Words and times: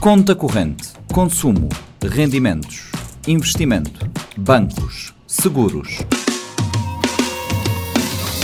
Conta 0.00 0.32
corrente, 0.32 0.90
consumo, 1.12 1.68
rendimentos, 2.00 2.88
investimento, 3.26 4.08
bancos, 4.36 5.12
seguros. 5.26 5.98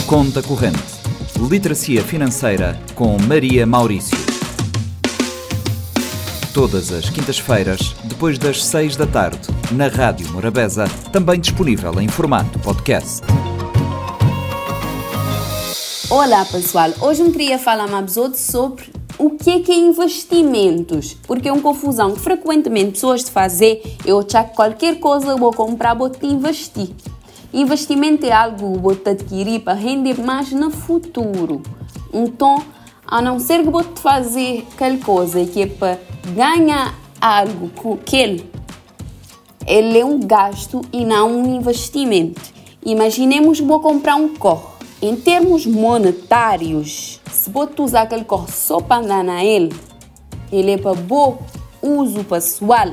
Conta 0.05 0.43
corrente, 0.43 0.83
literacia 1.49 2.03
financeira 2.03 2.77
com 2.97 3.17
Maria 3.29 3.65
Maurício. 3.65 4.19
Todas 6.53 6.91
as 6.91 7.09
quintas-feiras, 7.09 7.95
depois 8.03 8.37
das 8.37 8.65
seis 8.65 8.97
da 8.97 9.07
tarde, 9.07 9.49
na 9.71 9.87
Rádio 9.87 10.29
Morabeza, 10.33 10.87
também 11.13 11.39
disponível 11.39 12.01
em 12.01 12.09
formato 12.09 12.59
podcast. 12.59 13.23
Olá 16.11 16.45
pessoal, 16.47 16.91
hoje 17.01 17.23
eu 17.23 17.31
queria 17.31 17.61
falar 17.61 17.87
mais 17.87 18.13
sobre 18.41 19.04
o 19.19 19.31
que 19.31 19.51
é, 19.51 19.61
que 19.61 19.71
é 19.71 19.77
investimentos? 19.77 21.17
Porque 21.27 21.49
é 21.49 21.53
uma 21.53 21.63
confusão 21.63 22.13
que 22.13 22.21
frequentemente 22.21 22.93
pessoas 22.93 23.25
de 23.25 23.31
fazer, 23.31 23.97
eu 24.05 24.19
achar 24.19 24.45
que 24.45 24.57
qualquer 24.57 24.99
coisa 24.99 25.37
vou 25.37 25.53
comprar, 25.53 25.95
vou 25.95 26.11
te 26.11 26.27
investir. 26.27 26.91
Investimento 27.53 28.27
é 28.27 28.33
algo 28.33 28.73
que 28.73 28.79
vou 28.81 28.97
te 28.97 29.11
adquirir 29.11 29.61
para 29.61 29.75
render 29.75 30.21
mais 30.21 30.51
no 30.51 30.71
futuro. 30.71 31.63
Então, 32.13 32.61
a 33.07 33.23
não 33.23 33.39
ser 33.39 33.63
que 33.63 33.71
vou 33.71 33.85
te 33.85 34.01
fazer 34.01 34.67
aquela 34.73 34.99
coisa 34.99 35.45
que 35.45 35.63
é 35.63 35.67
para 35.67 35.99
ganhar 36.35 36.95
algo 37.21 37.71
com 37.71 37.95
aquele, 37.95 38.51
ele 39.67 39.99
é 39.99 40.05
um 40.05 40.19
gasto 40.19 40.81
e 40.93 41.05
não 41.05 41.31
um 41.31 41.55
investimento. 41.55 42.41
Imaginemos 42.85 43.61
que 43.61 43.67
vou 43.67 43.81
comprar 43.81 44.17
um 44.17 44.35
carro 44.35 44.74
em 45.05 45.17
termos 45.17 45.67
monetários, 45.67 47.21
se 47.31 47.51
você 47.51 47.83
usar 47.83 48.03
aquele 48.03 48.25
corpo 48.25 48.51
só 48.51 48.81
para 48.81 49.05
enganar 49.05 49.45
ele, 49.45 49.71
ele 50.51 50.71
é 50.71 50.79
para 50.79 50.95
bom 50.95 51.43
uso 51.83 52.25
pessoal, 52.25 52.89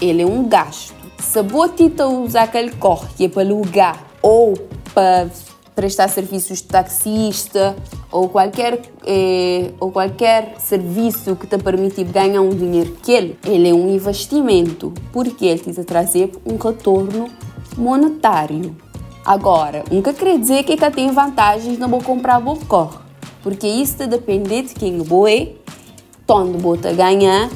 ele 0.00 0.22
é 0.22 0.26
um 0.26 0.48
gasto. 0.48 0.92
Se 1.20 1.40
você 1.40 1.92
usar 2.02 2.42
aquele 2.42 2.72
corpo 2.72 3.06
que 3.16 3.26
é 3.26 3.28
para 3.28 3.42
alugar 3.42 4.04
ou 4.20 4.54
para 4.92 5.30
prestar 5.72 6.08
serviços 6.08 6.58
de 6.58 6.64
taxista 6.64 7.76
ou 8.10 8.28
qualquer, 8.28 8.82
eh, 9.06 9.70
ou 9.78 9.92
qualquer 9.92 10.56
serviço 10.58 11.36
que 11.36 11.46
te 11.46 11.58
permite 11.58 12.02
ganhar 12.02 12.40
um 12.40 12.50
dinheiro 12.50 12.96
que 13.00 13.12
ele, 13.12 13.38
ele 13.46 13.68
é 13.68 13.72
um 13.72 13.88
investimento, 13.88 14.92
porque 15.12 15.46
ele 15.46 15.60
te 15.60 15.84
trazer 15.84 16.32
um 16.44 16.56
retorno 16.56 17.30
monetário. 17.76 18.74
Agora, 19.24 19.84
nunca 19.88 20.12
quer 20.12 20.36
dizer 20.36 20.64
que 20.64 20.76
tem 20.90 21.12
vantagens 21.12 21.78
não 21.78 21.88
vou 21.88 22.02
comprar 22.02 22.42
corre, 22.66 22.98
porque 23.40 23.68
isso 23.68 24.04
depende 24.08 24.62
de 24.62 24.74
quem 24.74 24.98
vou 24.98 25.28
é, 25.28 25.48
onde 26.28 26.58
vou 26.58 26.76
ganhar 26.76 27.48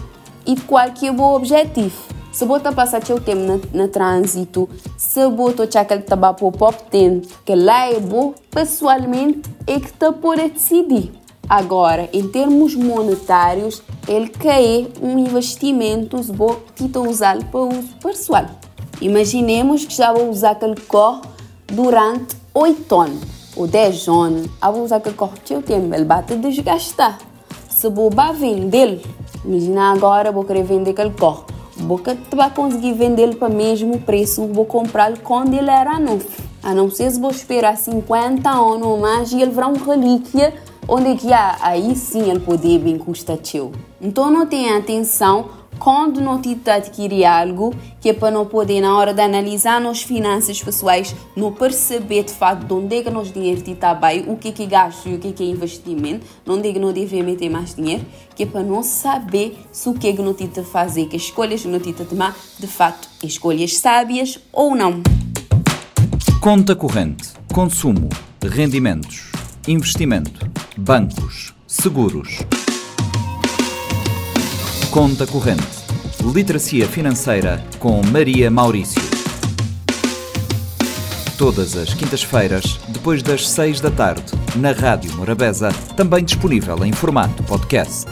e 0.47 0.55
qual 0.61 0.93
que 0.93 1.09
é 1.09 1.11
o 1.11 1.21
objetivo. 1.21 1.97
Se 2.31 2.45
vou 2.45 2.61
passar 2.61 3.05
seu 3.05 3.21
tempo 3.21 3.41
na, 3.41 3.83
na 3.83 3.89
trânsito, 3.89 4.69
se 4.97 5.29
vou 5.29 5.53
achar 5.61 5.85
que 5.85 5.95
ele 5.95 6.03
está 6.03 6.17
por 6.35 6.53
pouco 6.53 6.85
tempo, 6.85 7.27
que 7.45 7.55
lá 7.55 7.91
é 7.91 7.99
bom, 7.99 8.33
pessoalmente 8.51 9.51
é 9.67 9.81
que 9.81 9.87
está 9.87 10.13
por 10.13 10.37
decidir. 10.37 11.11
Agora, 11.49 12.09
em 12.13 12.29
termos 12.29 12.77
monetários, 12.77 13.83
ele 14.07 14.29
quer 14.29 14.89
um 15.03 15.19
investimento 15.19 16.23
se 16.23 16.31
vou 16.31 16.63
usar 17.09 17.43
para 17.45 17.61
uso 17.61 17.97
pessoal. 18.01 18.47
Imaginemos 19.01 19.85
que 19.85 19.95
já 19.95 20.13
vou 20.13 20.29
usar 20.29 20.53
aquele 20.53 20.77
corpo 20.77 21.36
durante 21.67 22.37
8 22.55 23.01
anos 23.01 23.37
ou 23.57 23.67
10 23.67 24.09
anos, 24.09 24.49
a 24.61 24.71
usar 24.71 25.01
que 25.01 25.13
corre 25.13 25.33
o 25.51 25.63
tempo, 25.63 25.95
ele 25.95 26.05
bate 26.05 26.37
desgastar. 26.37 27.19
Se 27.69 27.89
vou 27.89 28.11
vender, 28.35 29.03
imagina 29.45 29.93
agora 29.93 30.31
vou 30.31 30.45
querer 30.45 30.63
vender 30.63 30.91
aquele 30.91 31.11
corpo, 31.11 31.53
vou 31.77 31.99
que 31.99 32.17
vai 32.35 32.51
conseguir 32.51 32.93
vender 32.93 33.37
para 33.37 33.49
o 33.49 33.55
mesmo 33.55 33.99
preço, 34.01 34.47
vou 34.47 34.65
comprar 34.65 35.17
quando 35.19 35.55
ele 35.55 35.71
era 35.71 35.99
novo. 35.99 36.27
A 36.63 36.75
não 36.75 36.91
ser 36.91 37.11
se 37.11 37.21
vou 37.21 37.31
esperar 37.31 37.77
50 37.77 38.49
anos 38.51 38.87
ou 38.87 38.99
mais 38.99 39.33
e 39.33 39.41
ele 39.41 39.53
virá 39.53 39.69
uma 39.69 39.85
relíquia 39.85 40.53
onde 40.89 41.13
é 41.13 41.17
que 41.17 41.33
há, 41.33 41.57
aí 41.61 41.95
sim 41.97 42.31
ele 42.31 42.41
poder 42.41 42.79
bem 42.79 42.99
custar 42.99 43.37
teu. 43.39 43.73
Então 44.01 44.31
não 44.31 44.47
tenha 44.47 44.77
atenção 44.77 45.47
quando 45.79 46.21
não 46.21 46.41
te 46.41 46.59
adquirir 46.69 47.25
algo, 47.25 47.75
que 48.01 48.11
é 48.11 48.13
para 48.13 48.31
não 48.31 48.47
poder, 48.47 48.81
na 48.81 48.97
hora 48.97 49.13
de 49.13 49.21
analisar 49.21 49.81
nas 49.81 50.03
finanças 50.03 50.63
pessoais, 50.63 51.15
não 51.35 51.53
perceber 51.53 52.25
de 52.25 52.33
fato 52.33 52.65
de 52.67 52.73
onde 52.73 52.97
é 52.97 53.03
que 53.03 53.11
nosso 53.11 53.33
dinheiro 53.33 53.63
está 53.67 53.95
bem, 53.95 54.25
o 54.29 54.37
que 54.37 54.49
é 54.49 54.53
que 54.53 54.67
gasto 54.67 55.09
e 55.09 55.15
o 55.15 55.19
que 55.19 55.29
é 55.29 55.33
que 55.33 55.43
é 55.43 55.47
investimento, 55.47 56.27
onde 56.47 56.69
é 56.69 56.73
que 56.73 56.79
não 56.79 56.93
deve 56.93 57.23
meter 57.23 57.51
mais 57.51 57.75
dinheiro, 57.75 58.05
que 58.35 58.43
é 58.43 58.47
para 58.47 58.63
não 58.63 58.83
saber 58.83 59.59
se 59.71 59.89
o 59.89 59.95
que 59.95 60.09
é 60.09 60.13
que 60.13 60.23
não 60.23 60.35
te 60.35 60.47
fazer, 60.63 61.07
que 61.07 61.17
escolhas 61.17 61.65
não 61.65 61.81
te 61.81 61.93
tomar, 61.93 62.37
de 62.59 62.67
fato, 62.67 63.09
escolhas 63.23 63.77
sábias 63.77 64.39
ou 64.53 64.75
não. 64.75 65.03
Conta 66.41 66.77
corrente, 66.77 67.31
consumo, 67.53 68.09
rendimentos, 68.43 69.33
investimento, 69.67 70.49
bancos, 70.77 71.53
seguros. 71.67 72.39
Conta 74.97 75.27
corrente. 75.27 75.85
Literacia 76.25 76.89
financeira 76.89 77.63
com 77.79 78.01
Maria 78.07 78.51
Maurício. 78.51 79.03
Todas 81.37 81.77
as 81.77 81.93
quintas-feiras, 81.93 82.81
depois 82.89 83.23
das 83.23 83.47
seis 83.47 83.79
da 83.79 83.91
tarde, 83.91 84.33
na 84.57 84.73
Rádio 84.73 85.15
Morabeza, 85.15 85.69
também 85.99 86.25
disponível 86.25 86.83
em 86.83 86.95
formato 86.95 87.43
podcast. 87.43 88.07